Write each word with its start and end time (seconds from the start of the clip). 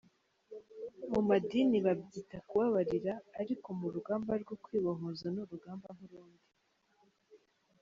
Mu 1.11 1.19
madini 1.27 1.77
babyita 1.85 2.37
kubabarira 2.47 3.13
ariko 3.41 3.67
mu 3.79 3.87
rugamba 3.95 4.31
rwo 4.41 4.55
kwibohoza 4.63 5.25
ni 5.33 5.39
urugamba 5.43 5.87
nk’ 5.95 6.01
urundi.” 6.07 6.47